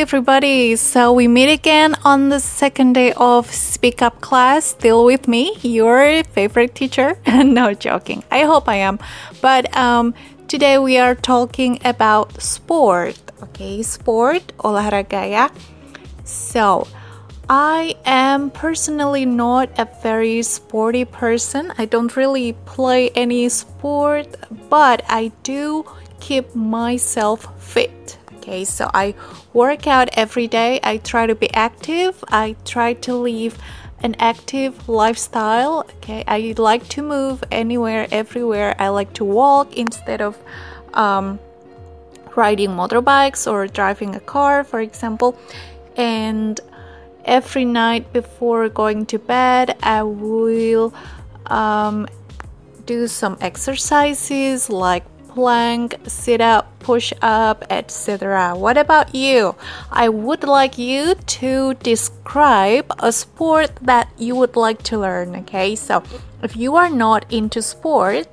everybody. 0.00 0.76
So 0.76 1.10
we 1.12 1.26
meet 1.26 1.50
again 1.50 1.94
on 2.04 2.28
the 2.28 2.38
second 2.38 2.92
day 2.92 3.14
of 3.14 3.50
Speak 3.50 4.02
Up 4.02 4.20
class. 4.20 4.66
Still 4.66 5.06
with 5.06 5.26
me, 5.26 5.56
your 5.62 6.22
favorite 6.24 6.74
teacher. 6.74 7.18
no 7.26 7.72
joking. 7.72 8.22
I 8.30 8.42
hope 8.42 8.68
I 8.68 8.76
am. 8.76 8.98
But 9.40 9.74
um, 9.74 10.12
today 10.48 10.76
we 10.76 10.98
are 10.98 11.14
talking 11.14 11.78
about 11.82 12.42
sport. 12.42 13.18
Okay, 13.42 13.82
sport, 13.82 14.52
olahraga 14.58 15.30
ya. 15.30 15.48
So 16.24 16.86
I 17.48 17.96
am 18.04 18.50
personally 18.50 19.24
not 19.24 19.70
a 19.78 19.88
very 20.02 20.42
sporty 20.42 21.06
person. 21.06 21.72
I 21.78 21.86
don't 21.86 22.14
really 22.16 22.52
play 22.66 23.08
any 23.10 23.48
sport, 23.48 24.28
but 24.68 25.02
I 25.08 25.32
do 25.42 25.86
keep 26.20 26.54
myself 26.54 27.48
fit. 27.58 28.18
Okay, 28.46 28.64
so 28.64 28.88
I 28.94 29.16
work 29.52 29.88
out 29.88 30.08
every 30.12 30.46
day. 30.46 30.78
I 30.84 30.98
try 30.98 31.26
to 31.26 31.34
be 31.34 31.52
active. 31.52 32.22
I 32.28 32.54
try 32.64 32.92
to 33.02 33.12
live 33.12 33.58
an 34.04 34.14
active 34.20 34.88
lifestyle. 34.88 35.84
Okay, 35.96 36.22
I 36.28 36.54
like 36.56 36.86
to 36.90 37.02
move 37.02 37.42
anywhere, 37.50 38.06
everywhere. 38.12 38.76
I 38.78 38.90
like 38.90 39.12
to 39.14 39.24
walk 39.24 39.76
instead 39.76 40.20
of 40.20 40.38
um, 40.94 41.40
riding 42.36 42.70
motorbikes 42.70 43.50
or 43.50 43.66
driving 43.66 44.14
a 44.14 44.20
car, 44.20 44.62
for 44.62 44.78
example. 44.78 45.36
And 45.96 46.60
every 47.24 47.64
night 47.64 48.12
before 48.12 48.68
going 48.68 49.06
to 49.06 49.18
bed, 49.18 49.76
I 49.82 50.04
will 50.04 50.94
um, 51.46 52.06
do 52.84 53.08
some 53.08 53.38
exercises 53.40 54.70
like 54.70 55.02
plank, 55.30 55.96
sit 56.06 56.40
up, 56.40 56.65
push 56.86 57.12
up, 57.20 57.64
etc. 57.68 58.54
What 58.54 58.78
about 58.78 59.12
you? 59.12 59.56
I 59.90 60.08
would 60.08 60.44
like 60.44 60.78
you 60.78 61.16
to 61.40 61.74
describe 61.82 62.86
a 63.00 63.10
sport 63.10 63.74
that 63.82 64.06
you 64.16 64.36
would 64.36 64.54
like 64.54 64.84
to 64.90 64.98
learn, 64.98 65.34
okay? 65.42 65.74
So, 65.74 66.04
if 66.44 66.56
you 66.56 66.76
are 66.76 66.88
not 66.88 67.26
into 67.28 67.60
sport, 67.60 68.28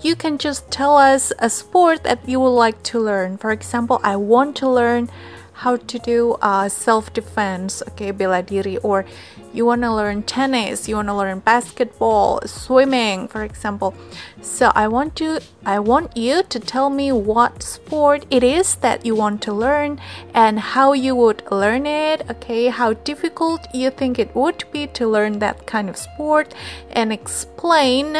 you 0.00 0.16
can 0.16 0.38
just 0.38 0.70
tell 0.70 0.96
us 0.96 1.34
a 1.38 1.50
sport 1.50 2.02
that 2.04 2.26
you 2.26 2.40
would 2.40 2.56
like 2.56 2.82
to 2.84 2.98
learn. 2.98 3.36
For 3.36 3.52
example, 3.52 4.00
I 4.02 4.16
want 4.16 4.56
to 4.64 4.68
learn 4.70 5.10
how 5.52 5.76
to 5.76 5.98
do 5.98 6.36
uh, 6.40 6.70
self 6.70 7.12
defense, 7.12 7.82
okay, 7.92 8.10
bela 8.10 8.42
diri, 8.42 8.78
or 8.78 9.04
you 9.52 9.66
want 9.66 9.82
to 9.82 9.92
learn 9.92 10.22
tennis, 10.22 10.88
you 10.88 10.96
want 10.96 11.08
to 11.08 11.14
learn 11.14 11.40
basketball, 11.40 12.40
swimming, 12.46 13.28
for 13.28 13.42
example. 13.42 13.94
So 14.40 14.72
I 14.74 14.88
want 14.88 15.16
to 15.16 15.40
I 15.64 15.78
want 15.78 16.16
you 16.16 16.42
to 16.42 16.58
tell 16.58 16.90
me 16.90 17.12
what 17.12 17.62
sport 17.62 18.26
it 18.30 18.42
is 18.42 18.76
that 18.76 19.06
you 19.06 19.14
want 19.14 19.42
to 19.42 19.52
learn 19.52 20.00
and 20.34 20.58
how 20.58 20.92
you 20.92 21.14
would 21.14 21.42
learn 21.50 21.86
it, 21.86 22.28
okay? 22.30 22.68
How 22.68 22.94
difficult 22.94 23.66
you 23.74 23.90
think 23.90 24.18
it 24.18 24.34
would 24.34 24.64
be 24.72 24.86
to 24.88 25.06
learn 25.06 25.38
that 25.38 25.66
kind 25.66 25.88
of 25.88 25.96
sport 25.96 26.54
and 26.90 27.12
explain 27.12 28.16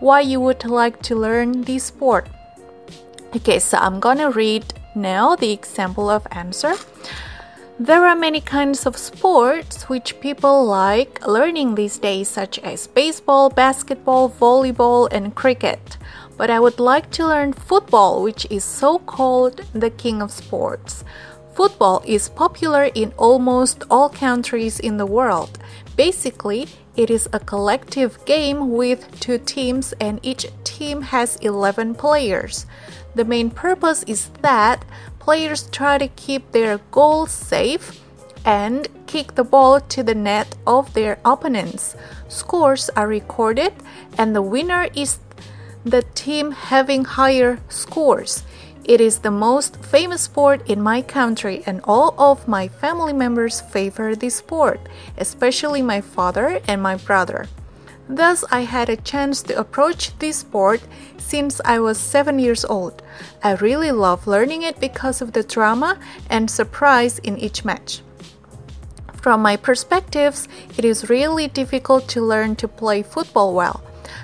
why 0.00 0.20
you 0.20 0.40
would 0.40 0.64
like 0.64 1.02
to 1.02 1.16
learn 1.16 1.62
this 1.62 1.84
sport. 1.84 2.28
Okay, 3.36 3.58
so 3.58 3.76
I'm 3.78 4.00
gonna 4.00 4.30
read 4.30 4.74
now 4.94 5.36
the 5.36 5.52
example 5.52 6.08
of 6.08 6.26
answer. 6.30 6.74
There 7.80 8.04
are 8.06 8.16
many 8.16 8.40
kinds 8.40 8.86
of 8.86 8.96
sports 8.96 9.88
which 9.88 10.18
people 10.18 10.64
like 10.64 11.24
learning 11.24 11.76
these 11.76 11.96
days, 11.96 12.26
such 12.26 12.58
as 12.58 12.88
baseball, 12.88 13.50
basketball, 13.50 14.28
volleyball, 14.30 15.06
and 15.12 15.32
cricket. 15.32 15.96
But 16.36 16.50
I 16.50 16.58
would 16.58 16.80
like 16.80 17.08
to 17.12 17.26
learn 17.28 17.52
football, 17.52 18.20
which 18.24 18.48
is 18.50 18.64
so 18.64 18.98
called 18.98 19.60
the 19.74 19.90
king 19.90 20.20
of 20.20 20.32
sports. 20.32 21.04
Football 21.54 22.02
is 22.04 22.28
popular 22.28 22.90
in 22.96 23.12
almost 23.16 23.84
all 23.88 24.08
countries 24.08 24.80
in 24.80 24.96
the 24.96 25.06
world. 25.06 25.56
Basically, 25.94 26.66
it 26.96 27.10
is 27.10 27.28
a 27.32 27.38
collective 27.38 28.24
game 28.24 28.72
with 28.72 29.20
two 29.20 29.38
teams, 29.38 29.94
and 30.00 30.18
each 30.24 30.48
team 30.64 31.02
has 31.02 31.36
11 31.36 31.94
players. 31.94 32.66
The 33.14 33.24
main 33.24 33.50
purpose 33.50 34.02
is 34.04 34.30
that 34.42 34.84
players 35.28 35.68
try 35.70 35.98
to 35.98 36.08
keep 36.16 36.52
their 36.52 36.78
goals 36.90 37.30
safe 37.30 38.00
and 38.46 38.88
kick 39.06 39.34
the 39.34 39.44
ball 39.44 39.78
to 39.78 40.02
the 40.02 40.14
net 40.14 40.56
of 40.66 40.94
their 40.94 41.18
opponents. 41.22 41.94
Scores 42.28 42.88
are 42.96 43.06
recorded, 43.06 43.74
and 44.16 44.34
the 44.34 44.40
winner 44.40 44.88
is 44.96 45.18
the 45.84 46.00
team 46.14 46.52
having 46.52 47.04
higher 47.04 47.60
scores. 47.68 48.42
It 48.84 49.02
is 49.02 49.18
the 49.18 49.30
most 49.30 49.76
famous 49.84 50.22
sport 50.22 50.66
in 50.66 50.80
my 50.80 51.02
country, 51.02 51.62
and 51.66 51.82
all 51.84 52.14
of 52.16 52.48
my 52.48 52.68
family 52.68 53.12
members 53.12 53.60
favor 53.60 54.16
this 54.16 54.36
sport, 54.36 54.80
especially 55.18 55.82
my 55.82 56.00
father 56.00 56.58
and 56.66 56.80
my 56.80 56.96
brother. 56.96 57.44
Thus, 58.08 58.42
I 58.50 58.62
had 58.62 58.88
a 58.88 58.96
chance 58.96 59.42
to 59.42 59.58
approach 59.58 60.18
this 60.18 60.38
sport 60.38 60.80
since 61.18 61.60
I 61.64 61.78
was 61.78 61.98
7 61.98 62.38
years 62.38 62.64
old. 62.64 63.02
I 63.44 63.52
really 63.56 63.92
love 63.92 64.26
learning 64.26 64.62
it 64.62 64.80
because 64.80 65.20
of 65.20 65.34
the 65.34 65.42
drama 65.42 65.98
and 66.30 66.50
surprise 66.50 67.18
in 67.18 67.36
each 67.36 67.66
match. 67.66 68.00
From 69.20 69.42
my 69.42 69.56
perspectives, 69.56 70.48
it 70.78 70.86
is 70.86 71.10
really 71.10 71.48
difficult 71.48 72.08
to 72.08 72.22
learn 72.22 72.56
to 72.56 72.66
play 72.66 73.02
football 73.02 73.52
well. 73.52 73.82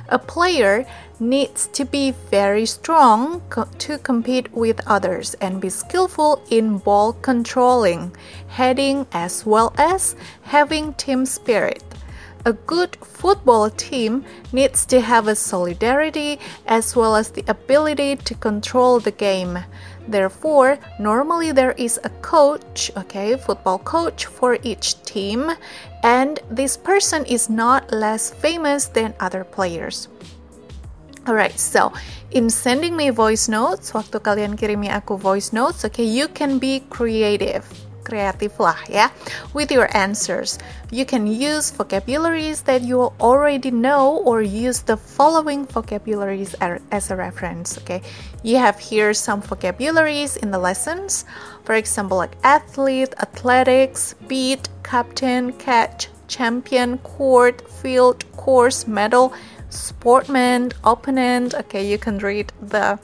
A 0.08 0.18
player 0.18 0.86
needs 1.20 1.66
to 1.68 1.84
be 1.84 2.12
very 2.30 2.64
strong 2.64 3.42
co- 3.50 3.68
to 3.78 3.98
compete 3.98 4.50
with 4.52 4.80
others 4.86 5.34
and 5.42 5.60
be 5.60 5.68
skillful 5.68 6.42
in 6.50 6.78
ball 6.78 7.12
controlling, 7.12 8.16
heading, 8.48 9.06
as 9.12 9.44
well 9.44 9.74
as 9.76 10.16
having 10.42 10.94
team 10.94 11.26
spirit. 11.26 11.83
A 12.46 12.52
good 12.52 12.96
football 13.00 13.70
team 13.70 14.24
needs 14.52 14.84
to 14.92 15.00
have 15.00 15.28
a 15.28 15.34
solidarity 15.34 16.38
as 16.66 16.94
well 16.94 17.16
as 17.16 17.30
the 17.30 17.44
ability 17.48 18.16
to 18.16 18.34
control 18.34 19.00
the 19.00 19.12
game. 19.12 19.58
Therefore, 20.06 20.78
normally 21.00 21.52
there 21.52 21.72
is 21.72 21.98
a 22.04 22.10
coach, 22.20 22.92
okay, 22.98 23.38
football 23.38 23.78
coach 23.78 24.26
for 24.26 24.58
each 24.62 25.00
team, 25.04 25.52
and 26.02 26.40
this 26.50 26.76
person 26.76 27.24
is 27.24 27.48
not 27.48 27.90
less 27.90 28.28
famous 28.28 28.92
than 28.92 29.14
other 29.20 29.44
players. 29.44 30.08
Alright, 31.26 31.58
so 31.58 31.94
in 32.32 32.50
sending 32.50 32.94
me 32.94 33.08
voice 33.08 33.48
notes, 33.48 33.92
waktu 33.96 34.20
kalian 34.20 34.60
kirimi 34.60 34.92
aku 34.92 35.16
voice 35.16 35.56
notes, 35.56 35.80
okay, 35.88 36.04
you 36.04 36.28
can 36.28 36.60
be 36.60 36.84
creative 36.92 37.64
kreatif 38.04 38.60
lah 38.60 38.76
ya 38.86 39.08
with 39.56 39.72
your 39.72 39.88
answers. 39.96 40.60
You 40.92 41.04
can 41.08 41.26
use 41.26 41.72
vocabularies 41.72 42.62
that 42.68 42.82
you 42.84 43.10
already 43.18 43.72
know 43.72 44.22
or 44.22 44.42
use 44.42 44.84
the 44.84 44.96
following 44.96 45.66
vocabularies 45.66 46.54
as 46.92 47.10
a 47.10 47.16
reference, 47.16 47.78
okay? 47.78 48.02
You 48.44 48.60
have 48.60 48.78
here 48.78 49.14
some 49.16 49.40
vocabularies 49.40 50.36
in 50.36 50.52
the 50.52 50.60
lessons. 50.60 51.24
For 51.64 51.74
example, 51.74 52.18
like 52.18 52.36
athlete, 52.44 53.14
athletics, 53.18 54.14
beat, 54.28 54.68
captain, 54.84 55.52
catch, 55.56 56.08
champion, 56.28 56.98
court, 56.98 57.64
field, 57.82 58.22
course, 58.36 58.86
medal, 58.86 59.32
sportman, 59.70 60.72
opponent. 60.84 61.54
Okay, 61.54 61.88
you 61.88 61.98
can 61.98 62.18
read 62.18 62.52
the 62.60 62.98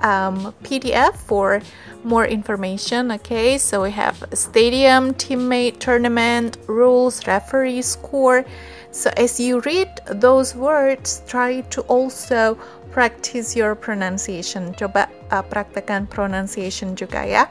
um, 0.00 0.54
PDF 0.62 1.16
for 1.16 1.60
more 2.04 2.26
information. 2.26 3.10
Okay, 3.12 3.58
so 3.58 3.82
we 3.82 3.90
have 3.90 4.22
stadium, 4.34 5.14
teammate, 5.14 5.78
tournament, 5.78 6.58
rules, 6.66 7.26
referee, 7.26 7.82
score. 7.82 8.44
So 8.90 9.10
as 9.16 9.40
you 9.40 9.60
read 9.60 9.90
those 10.06 10.54
words, 10.54 11.22
try 11.26 11.62
to 11.62 11.80
also 11.82 12.56
practice 12.92 13.56
your 13.56 13.74
pronunciation. 13.74 14.72
Coba 14.74 15.10
uh, 15.30 15.42
praktekkan 15.42 16.06
pronunciation 16.06 16.94
juga 16.94 17.26
ya. 17.26 17.46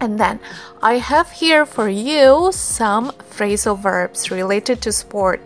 And 0.00 0.18
then 0.18 0.40
I 0.82 0.98
have 0.98 1.30
here 1.30 1.64
for 1.64 1.88
you 1.88 2.50
some 2.52 3.14
phrasal 3.30 3.78
verbs 3.78 4.30
related 4.30 4.82
to 4.82 4.92
sport. 4.92 5.40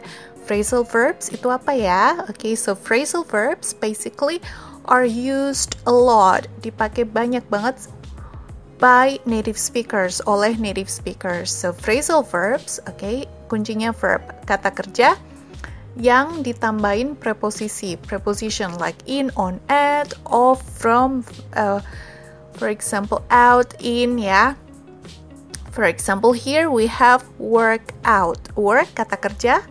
Phrasal 0.49 0.89
verbs 0.89 1.29
itu 1.29 1.53
apa 1.53 1.77
ya? 1.77 2.25
Okay, 2.33 2.57
so 2.57 2.73
phrasal 2.73 3.29
verbs 3.29 3.77
basically 3.77 4.41
are 4.89 5.05
used 5.05 5.77
a 5.85 5.93
lot, 5.93 6.49
dipakai 6.65 7.05
banyak 7.05 7.45
banget 7.53 7.77
by 8.81 9.21
native 9.29 9.61
speakers, 9.61 10.25
oleh 10.25 10.57
native 10.57 10.89
speakers. 10.89 11.53
So 11.53 11.77
phrasal 11.77 12.25
verbs, 12.25 12.81
oke, 12.89 12.97
okay, 12.97 13.17
kuncinya 13.53 13.93
verb, 13.93 14.25
kata 14.49 14.73
kerja 14.73 15.21
yang 15.99 16.47
ditambahin 16.47 17.19
preposisi, 17.19 17.99
preposition 18.01 18.73
like 18.81 18.97
in, 19.05 19.29
on, 19.37 19.61
at, 19.69 20.15
off, 20.31 20.63
from, 20.63 21.27
uh, 21.59 21.83
for 22.55 22.71
example, 22.71 23.21
out, 23.29 23.75
in, 23.83 24.17
ya. 24.17 24.55
For 25.75 25.85
example, 25.91 26.33
here 26.35 26.71
we 26.71 26.87
have 26.91 27.27
work 27.39 27.95
out. 28.07 28.39
Work 28.55 28.95
kata 28.95 29.19
kerja, 29.19 29.63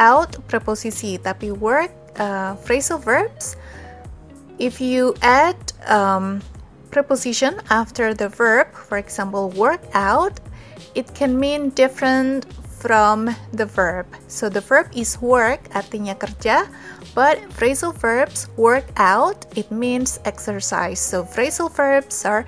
out 0.00 0.36
preposisi, 0.48 1.20
tapi 1.20 1.52
work 1.52 1.92
uh, 2.16 2.56
phrasal 2.64 3.00
verbs 3.00 3.60
if 4.60 4.80
you 4.80 5.16
add 5.22 5.56
um, 5.88 6.44
preposition 6.92 7.56
after 7.70 8.12
the 8.12 8.28
verb, 8.28 8.68
for 8.76 8.98
example, 8.98 9.48
work 9.56 9.80
out, 9.94 10.38
it 10.94 11.12
can 11.14 11.40
mean 11.40 11.70
different 11.70 12.44
from 12.80 13.28
the 13.52 13.64
verb. 13.64 14.06
So 14.28 14.48
the 14.48 14.60
verb 14.60 14.92
is 14.94 15.20
work, 15.20 15.68
artinya 15.72 16.16
kerja, 16.16 16.68
but 17.16 17.40
phrasal 17.56 17.96
verbs 17.96 18.48
work 18.56 18.84
out, 18.96 19.48
it 19.56 19.72
means 19.72 20.20
exercise. 20.24 21.00
So 21.00 21.24
phrasal 21.24 21.72
verbs 21.72 22.24
are 22.24 22.44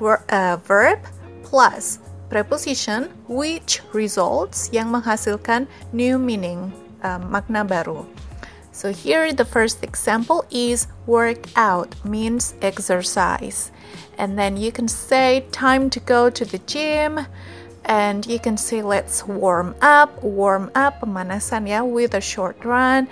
uh, 0.00 0.56
verb 0.64 1.00
plus 1.44 2.00
preposition 2.28 3.12
which 3.28 3.84
results 3.92 4.72
yang 4.72 4.88
menghasilkan 4.88 5.68
new 5.92 6.16
meaning, 6.16 6.72
uh, 7.04 7.20
makna 7.20 7.64
baru. 7.64 8.08
So 8.72 8.90
here 8.90 9.32
the 9.34 9.44
first 9.44 9.84
example 9.84 10.46
is 10.50 10.86
work 11.06 11.46
out 11.56 11.94
means 12.04 12.54
exercise. 12.62 13.70
And 14.16 14.38
then 14.38 14.56
you 14.56 14.72
can 14.72 14.88
say 14.88 15.44
time 15.52 15.90
to 15.90 16.00
go 16.00 16.30
to 16.30 16.44
the 16.44 16.58
gym 16.58 17.20
and 17.84 18.26
you 18.26 18.38
can 18.38 18.56
say 18.56 18.80
let's 18.80 19.26
warm 19.26 19.74
up, 19.82 20.22
warm 20.22 20.70
up 20.74 21.00
pemanasan 21.00 21.68
ya 21.68 21.84
with 21.84 22.14
a 22.14 22.20
short 22.20 22.64
run. 22.64 23.08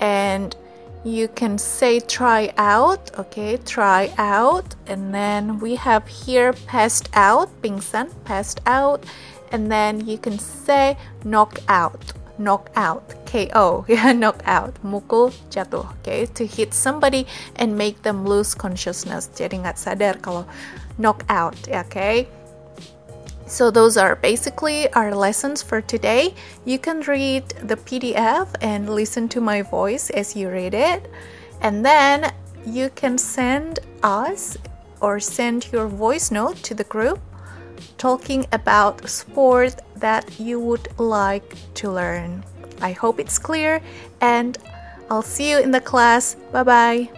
And 0.00 0.56
you 1.04 1.28
can 1.28 1.56
say 1.56 2.00
try 2.00 2.52
out, 2.58 3.16
okay, 3.16 3.58
try 3.58 4.12
out. 4.18 4.74
And 4.88 5.14
then 5.14 5.60
we 5.60 5.76
have 5.76 6.08
here 6.08 6.52
passed 6.52 7.08
out, 7.14 7.48
pingsan, 7.62 8.10
passed 8.24 8.60
out. 8.66 9.04
And 9.52 9.70
then 9.70 10.04
you 10.04 10.18
can 10.18 10.40
say 10.40 10.98
knock 11.22 11.60
out 11.68 12.12
knock 12.38 12.70
out 12.76 13.14
KO 13.26 13.84
yeah 13.88 14.12
knock 14.12 14.42
out 14.44 14.74
mukul 14.84 15.32
jatuh 15.50 15.86
okay 16.00 16.26
to 16.26 16.46
hit 16.46 16.74
somebody 16.74 17.26
and 17.56 17.76
make 17.76 18.02
them 18.02 18.24
lose 18.24 18.54
consciousness 18.54 19.28
jadi 19.32 19.64
nggak 19.64 19.76
sadar 19.76 20.20
kalau 20.20 20.44
knock 20.98 21.24
out 21.28 21.56
okay? 21.68 22.28
So 23.46 23.70
those 23.70 23.96
are 23.96 24.16
basically 24.16 24.92
our 24.94 25.14
lessons 25.14 25.62
for 25.62 25.80
today. 25.80 26.34
You 26.64 26.78
can 26.78 27.00
read 27.02 27.48
the 27.62 27.76
PDF 27.76 28.48
and 28.60 28.90
listen 28.90 29.28
to 29.30 29.40
my 29.40 29.62
voice 29.62 30.10
as 30.10 30.34
you 30.34 30.50
read 30.50 30.74
it. 30.74 31.06
And 31.62 31.86
then 31.86 32.34
you 32.66 32.90
can 32.90 33.18
send 33.18 33.78
us 34.02 34.58
or 35.00 35.20
send 35.20 35.70
your 35.70 35.86
voice 35.86 36.32
note 36.32 36.56
to 36.64 36.74
the 36.74 36.84
group 36.84 37.20
talking 37.98 38.46
about 38.52 39.08
sport 39.08 39.80
that 39.96 40.38
you 40.38 40.60
would 40.60 40.88
like 40.98 41.56
to 41.74 41.90
learn. 41.90 42.44
I 42.80 42.92
hope 42.92 43.18
it's 43.18 43.38
clear 43.38 43.80
and 44.20 44.58
I'll 45.10 45.22
see 45.22 45.50
you 45.50 45.58
in 45.58 45.70
the 45.70 45.80
class. 45.80 46.36
Bye 46.52 46.62
bye. 46.64 47.15